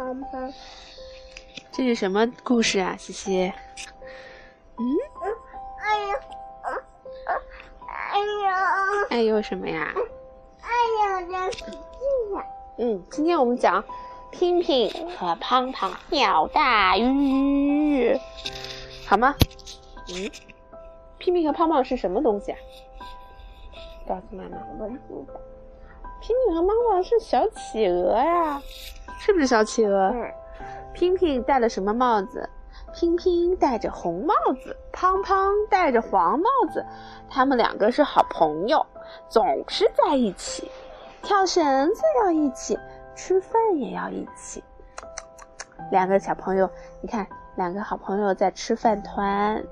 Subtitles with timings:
[0.00, 0.52] 胖胖。
[1.70, 3.52] 这是什么故事啊，西西？
[4.78, 4.84] 嗯？
[5.78, 6.16] 哎呦，
[7.86, 9.92] 哎呦，哎呦什么呀？
[10.62, 10.70] 哎
[11.20, 12.46] 呦，这是呀。
[12.78, 13.84] 嗯，今天我们讲
[14.30, 18.18] 拼拼和胖胖钓大鱼，
[19.06, 19.34] 好吗？
[20.14, 20.30] 嗯，
[21.18, 22.58] 拼拼和胖胖是什么东西啊？
[24.08, 24.56] 告诉妈妈。
[24.78, 24.94] 我知
[25.28, 25.38] 道。
[26.22, 28.62] 拼拼和胖胖是小企鹅呀，
[29.20, 30.08] 是不是小企鹅？
[30.14, 30.32] 嗯。
[30.94, 32.48] 拼拼戴了什么帽子？
[32.94, 36.84] 拼拼戴着红帽子，胖胖戴着黄帽子。
[37.28, 38.84] 他们两个是好朋友，
[39.28, 40.70] 总是在一起。
[41.22, 42.78] 跳绳子要一起，
[43.14, 44.64] 吃饭也要一起。
[45.90, 46.68] 两个小朋友，
[47.02, 49.62] 你看，两个好朋友在吃饭团。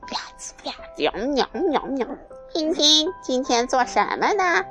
[0.00, 2.06] 吧唧吧唧，喵喵喵。
[2.50, 4.64] 拼拼，今天做什么呢？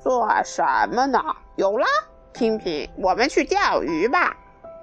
[0.00, 1.22] 做什么呢？
[1.54, 1.86] 有了，
[2.32, 4.36] 拼拼，我们去钓鱼吧。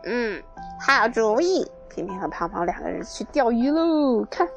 [0.04, 0.42] 嗯，
[0.80, 1.70] 好主意。
[1.90, 4.24] 平平和胖胖两个人去钓鱼喽。
[4.30, 4.48] 看，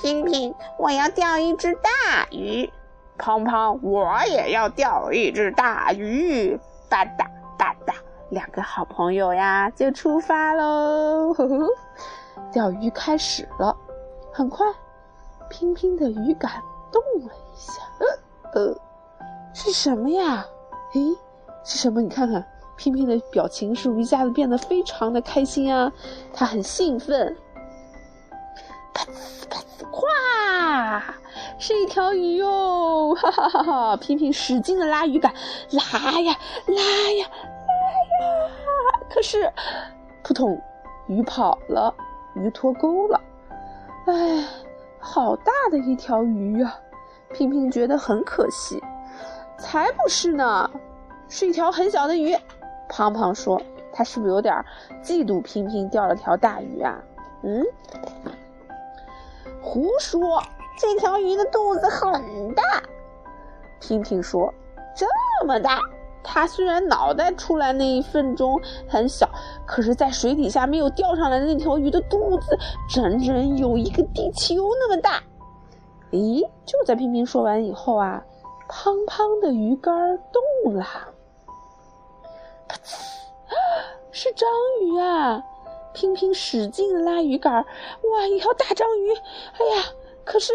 [0.00, 2.70] 平平，我要钓一只大鱼。
[3.18, 6.56] 胖胖，我也要钓一只大鱼。
[6.88, 7.26] 吧嗒
[7.58, 7.94] 吧嗒，
[8.30, 11.34] 两个好朋友呀，就出发喽。
[12.52, 13.76] 钓鱼开始了，
[14.32, 14.66] 很快，
[15.50, 16.50] 平平的鱼竿
[16.90, 17.82] 动了一下。
[17.98, 18.76] 呃呃，
[19.54, 20.44] 是什么呀？
[20.94, 21.16] 诶，
[21.64, 22.00] 是什么？
[22.02, 22.44] 你看看。
[22.74, 25.92] 拼拼的表情是不是一下子变得非常的开心啊，
[26.32, 27.36] 他很兴奋。
[28.92, 29.60] 啪呲啪
[29.92, 31.02] 呲，咵，
[31.60, 33.14] 是一条鱼哟！
[33.14, 33.96] 哈哈哈哈！
[33.98, 35.32] 拼拼使劲的拉鱼竿，
[35.70, 37.26] 拉呀拉呀拉呀，
[39.14, 39.48] 可是
[40.24, 40.60] 扑通，
[41.06, 41.94] 鱼跑了，
[42.34, 43.20] 鱼脱钩了。
[44.06, 44.44] 哎，
[44.98, 46.74] 好大的一条鱼呀！
[47.32, 48.82] 拼拼觉得很可惜。
[49.58, 50.68] 才不是呢，
[51.32, 52.36] 是一条很小的鱼。
[52.90, 53.58] 胖胖说
[53.90, 54.54] ：“他是不是有点
[55.02, 57.02] 嫉妒平平钓了条大鱼啊？”
[57.42, 57.64] 嗯，
[59.62, 60.42] 胡说，
[60.78, 62.62] 这条鱼的肚子很大。
[63.80, 64.52] 平平说
[64.94, 65.06] ：“这
[65.46, 65.80] 么大，
[66.22, 69.26] 它虽然脑袋出来那一份钟很小，
[69.64, 72.58] 可是，在水底下没有钓上来的那条鱼的肚子，
[72.90, 75.18] 整整有一个地球那么大。”
[76.12, 78.22] 咦，就在平平说完以后啊，
[78.68, 80.84] 胖胖的鱼竿动了。
[84.12, 84.48] 是章
[84.82, 85.44] 鱼啊！
[85.94, 89.14] 拼拼使劲拉鱼竿，哇，一条大章鱼！
[89.14, 89.84] 哎呀，
[90.24, 90.52] 可是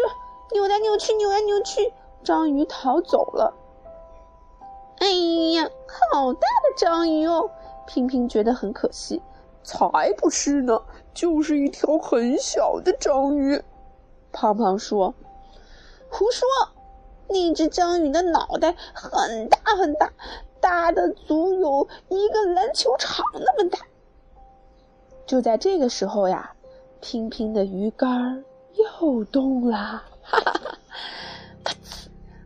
[0.52, 1.92] 扭来扭去，扭来扭去，
[2.24, 3.54] 章鱼逃走了。
[4.98, 5.06] 哎
[5.54, 5.70] 呀，
[6.12, 7.50] 好大的章鱼哦！
[7.86, 9.22] 拼拼觉得很可惜。
[9.62, 13.62] 才不是呢，就是一条很小的章鱼。
[14.32, 15.14] 胖胖说
[16.10, 16.46] ：“胡说！
[17.28, 20.10] 那只章鱼的脑袋很大很大。”
[20.68, 23.78] 大的足有一个篮球场那么大。
[25.26, 26.52] 就在这个时候呀，
[27.00, 30.78] 平平的鱼竿又动了，哈哈哈！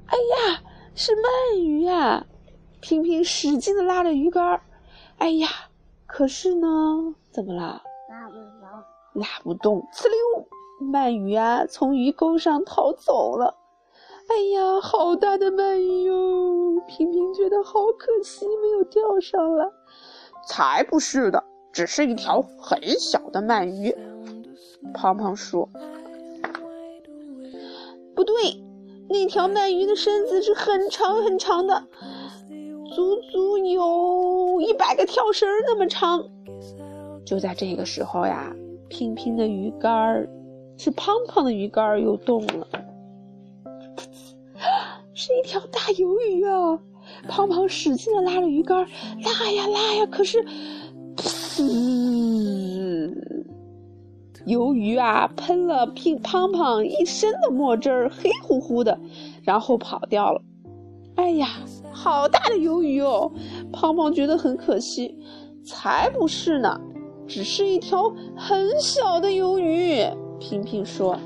[0.07, 0.63] 哎呀，
[0.95, 2.25] 是鳗鱼呀！
[2.81, 4.61] 平平使劲的拉着鱼竿，
[5.19, 5.49] 哎呀，
[6.07, 6.69] 可是呢，
[7.33, 7.83] 怎么了？
[8.09, 9.89] 拉不动，拉不动！
[9.93, 10.47] 呲溜，
[10.93, 13.57] 鳗鱼啊，从鱼钩上逃走了。
[14.29, 16.83] 哎呀，好大的鳗鱼哟！
[16.87, 19.69] 平平觉得好可惜，没有钓上来。
[20.49, 23.95] 才不是的，只是一条很小的鳗鱼。
[24.95, 25.69] 胖胖说
[28.15, 28.63] ：“不对，
[29.09, 31.85] 那条鳗鱼的身子是很长很长的，
[32.95, 36.29] 足足有一百个跳绳那么长。”
[37.25, 38.55] 就在这个时候呀，
[38.89, 40.29] 平平的鱼竿儿，
[40.77, 42.67] 是胖胖的鱼竿儿又动了。
[45.25, 46.77] 是一条大鱿鱼啊！
[47.29, 48.85] 胖胖使劲的拉着鱼竿，
[49.23, 50.45] 拉呀拉呀，可是，
[54.45, 58.99] 鱿鱼啊喷了胖胖胖一身的墨汁儿，黑乎乎的，
[59.45, 60.43] 然后跑掉了。
[61.15, 61.47] 哎呀，
[61.93, 63.31] 好大的鱿鱼哦！
[63.73, 65.17] 胖胖觉得很可惜。
[65.65, 66.81] 才不是呢，
[67.29, 70.05] 只是一条很小的鱿鱼。
[70.41, 71.17] 平平说：“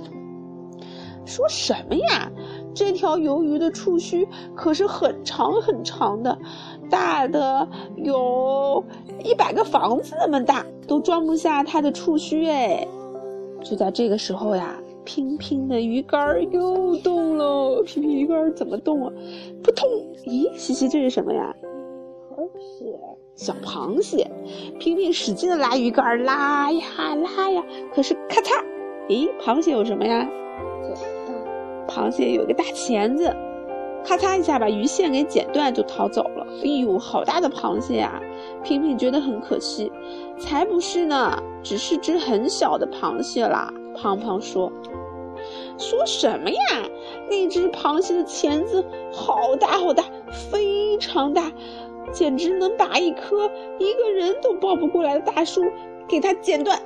[1.25, 2.31] 说什么呀？”
[2.77, 6.39] 这条鱿鱼的触须可是很长很长的，
[6.91, 8.85] 大的有
[9.25, 12.87] 一百个房子那么大，都装不下它的触须哎！
[13.65, 17.83] 就在这个时候呀，平平的鱼竿又动了。
[17.83, 19.13] 平平鱼竿怎么动啊？
[19.65, 19.89] 扑通！
[20.27, 21.57] 咦，西西，这是什么呀？
[22.37, 22.95] 螃蟹，
[23.35, 24.31] 小螃蟹。
[24.79, 26.85] 平平使劲的拉鱼竿，拉呀
[27.37, 27.65] 拉呀，
[27.95, 28.63] 可是咔嚓！
[29.09, 30.29] 咦，螃蟹有什么呀？
[31.87, 33.35] 螃蟹有一个大钳子，
[34.05, 36.47] 咔嚓一下把鱼线给剪断，就逃走了。
[36.63, 38.21] 哎呦，好大的螃蟹呀！
[38.63, 39.91] 平平觉得很可惜。
[40.39, 43.73] 才不是呢，只是只很小的螃蟹啦。
[43.95, 44.71] 胖胖说
[45.79, 46.57] ：“说什么呀？
[47.29, 50.05] 那只螃蟹的钳子好大好大，
[50.51, 51.51] 非常大，
[52.13, 55.63] 简直能把一棵一个人都抱不过来的大树
[56.07, 56.81] 给它剪断。”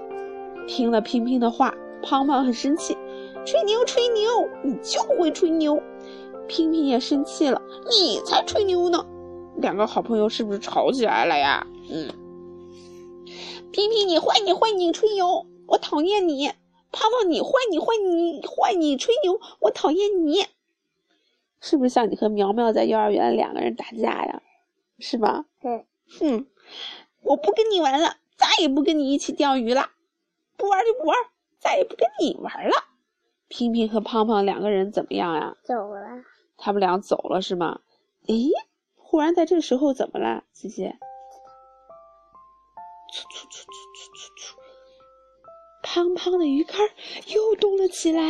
[0.69, 2.97] 听了平平的话，胖胖很生气
[3.45, 5.83] ：“吹牛，吹牛，你就会吹牛！”
[6.49, 7.61] 平平也生气了
[7.91, 9.07] ：“你才吹牛呢！”
[9.57, 11.67] 两个好朋友是不是吵起来了呀？
[11.91, 12.09] 嗯。
[13.73, 16.49] 平平，你坏你坏你吹牛，我讨厌你；
[16.91, 20.47] 胖胖，你坏你坏你坏你吹牛，我讨厌你。
[21.61, 24.43] 是不是像你和苗苗在幼儿园两个人打架呀？
[24.99, 25.45] 是吧？
[25.63, 25.85] 嗯
[26.19, 26.47] 哼，
[27.23, 29.91] 我不跟你玩了，再也不跟你一起钓鱼了。
[30.57, 31.17] 不玩就不玩，
[31.61, 32.75] 再也不跟你玩了。
[33.51, 35.57] 平平和胖胖两个人怎么样呀？
[35.65, 36.01] 走了。
[36.57, 37.81] 他们俩走了是吗？
[38.29, 38.49] 诶，
[38.97, 40.97] 忽然在这时候怎么了，姐姐？
[43.13, 44.63] 搓搓搓搓搓搓搓，
[45.83, 46.79] 胖胖的鱼竿
[47.35, 48.23] 又动了起来。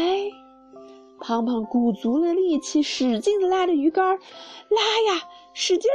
[1.21, 5.91] 胖胖鼓足了力气，使劲的拉着鱼竿，拉呀，使劲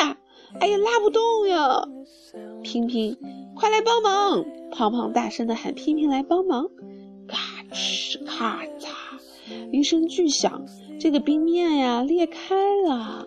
[0.00, 0.16] 拉呀，
[0.60, 1.86] 哎呀，拉不动呀！
[2.62, 3.18] 平平，
[3.54, 4.42] 快来帮忙！
[4.70, 6.70] 胖胖大声的喊：“平平来帮忙！”
[7.72, 8.90] 咔哧咔嚓，
[9.72, 10.62] 一声巨响，
[11.00, 12.54] 这个冰面呀裂开
[12.86, 13.26] 了。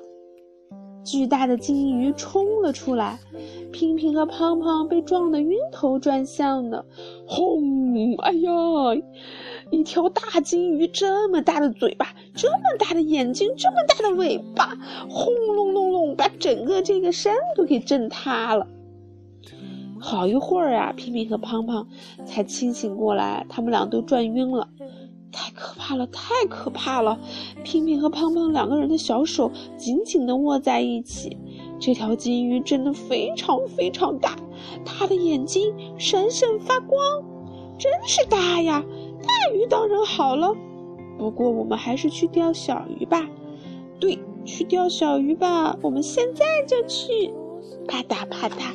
[1.04, 3.20] 巨大的金鱼冲了出来，
[3.72, 6.86] 平平和胖胖被撞得晕头转向的。
[7.28, 8.16] 轰！
[8.20, 8.52] 哎呀，
[9.72, 14.78] 一条大金鱼，这么大的嘴巴，这么大的眼睛，这么大的尾巴，
[15.10, 18.68] 轰隆隆隆，把整个这个山都给震塌了。
[20.06, 21.88] 好一会儿啊，平平和胖胖
[22.26, 24.70] 才清醒过来，他们俩都转晕了。
[25.32, 27.20] 太可怕了，太可怕了！
[27.64, 31.36] 平平和胖胖两个人的小手紧紧地握在一起。
[31.80, 34.36] 这条金鱼真的非常非常大，
[34.86, 37.02] 它的眼睛闪闪发光，
[37.80, 38.86] 真是大呀！
[39.24, 40.54] 大鱼当然好了，
[41.18, 43.28] 不过我们还是去钓小鱼吧。
[44.00, 47.34] 对，去钓小鱼吧，我们现在就去。
[47.88, 48.72] 啪嗒啪嗒，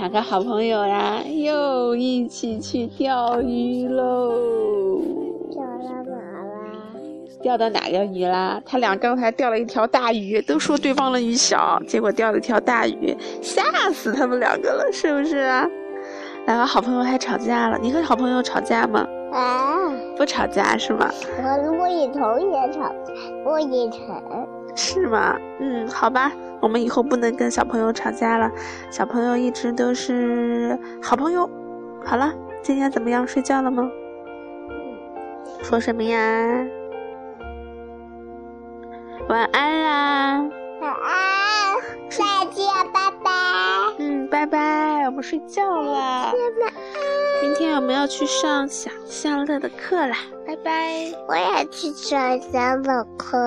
[0.00, 4.32] 两个好朋友呀，又一起去钓鱼喽。
[5.52, 5.68] 钓到
[6.06, 6.58] 哪啦？
[7.42, 8.58] 钓到哪个鱼啦？
[8.64, 13.62] 他俩刚才钓了一条大鱼，都说对方的鱼小，结果钓了一条大鱼，吓
[13.92, 15.68] 死他们两个了，是不是啊？
[16.46, 19.06] 两个好朋友还吵架了，你和好朋友吵架吗？
[19.32, 19.76] 啊，
[20.16, 21.10] 不吵架是吗？
[21.36, 23.12] 我和陆雨桐也吵架，
[23.44, 25.36] 莫雨桐是吗？
[25.58, 28.50] 嗯，好吧，我们以后不能跟小朋友吵架了，
[28.90, 31.48] 小朋友一直都是好朋友。
[32.04, 32.32] 好了，
[32.62, 33.26] 今天怎么样？
[33.26, 33.88] 睡觉了吗？
[35.62, 36.18] 说什么呀？
[39.28, 40.50] 晚安啦！
[40.80, 41.76] 晚安，
[42.08, 43.30] 再见，拜拜。
[43.98, 46.32] 嗯，拜拜，我们睡觉了。
[47.42, 51.12] 明天我们要去上小象乐的课啦，拜拜。
[51.28, 53.38] 我也去上小乐课。